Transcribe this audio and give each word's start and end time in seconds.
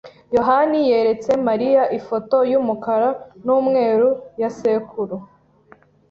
yohani 0.35 0.79
yeretse 0.89 1.31
Mariya 1.47 1.83
ifoto 1.99 2.37
yumukara 2.51 3.09
numweru 3.45 4.09
ya 4.41 4.49
sekuru. 4.57 5.15